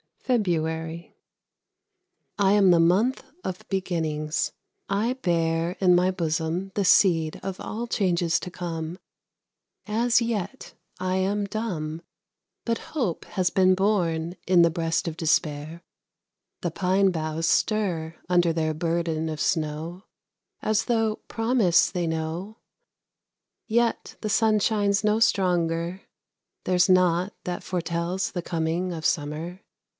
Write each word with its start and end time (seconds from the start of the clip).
FEBRUARY. 0.23 1.15
I 2.39 2.53
am 2.53 2.71
the 2.71 2.79
month 2.79 3.21
of 3.43 3.67
beginnings. 3.69 4.53
I 4.89 5.13
bear 5.21 5.75
In 5.79 5.93
my 5.93 6.09
bosom 6.09 6.71
the 6.73 6.85
seed 6.85 7.39
of 7.43 7.59
all 7.59 7.85
changes 7.85 8.39
to 8.39 8.49
come. 8.49 8.97
As 9.85 10.21
yet 10.21 10.73
I 10.99 11.17
am 11.17 11.45
dumb, 11.45 12.01
But 12.65 12.79
Hope 12.95 13.25
has 13.25 13.49
been 13.49 13.75
born 13.75 14.37
in 14.47 14.61
the 14.61 14.69
breast 14.71 15.05
of 15.07 15.17
Despair. 15.17 15.83
The 16.61 16.71
pine 16.71 17.11
boughs 17.11 17.47
stir 17.47 18.15
under 18.29 18.53
their 18.53 18.73
burden 18.73 19.27
of 19.27 19.39
snow, 19.41 20.05
As 20.61 20.85
though 20.85 21.17
promise 21.27 21.91
they 21.91 22.07
know, 22.07 22.57
Yet 23.67 24.15
the 24.21 24.29
sun 24.29 24.59
shines 24.59 25.03
no 25.03 25.19
stronger, 25.19 26.03
there's 26.63 26.89
naught 26.89 27.33
that 27.43 27.63
foretells 27.63 28.31
The 28.31 28.41
coming 28.41 28.93
of 28.93 29.05
summer. 29.05 29.59